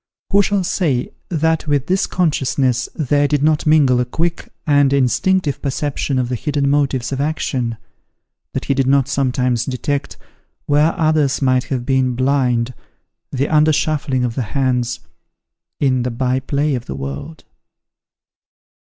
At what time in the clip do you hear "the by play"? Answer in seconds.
16.01-16.73